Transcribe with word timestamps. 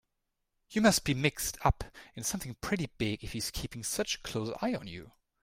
You 0.71 0.81
must 0.81 1.03
be 1.03 1.13
mixed 1.13 1.59
up 1.63 1.83
in 2.15 2.23
something 2.23 2.55
pretty 2.55 2.89
big 2.97 3.23
if 3.23 3.33
he's 3.33 3.51
keeping 3.51 3.83
such 3.83 4.15
a 4.15 4.19
close 4.21 4.51
eye 4.59 4.73
on 4.73 4.87
you. 4.87 5.11